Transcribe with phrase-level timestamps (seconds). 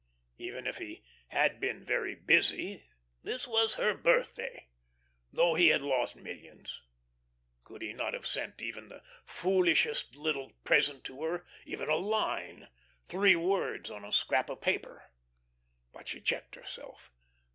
[0.39, 2.85] Even if he had been very busy,
[3.21, 4.67] this was her birthday,
[5.31, 6.81] though he had lost millions!
[7.63, 12.69] Could he not have sent even the foolishest little present to her, even a line
[13.05, 15.03] three words on a scrap of paper?
[15.93, 17.11] But she checked herself.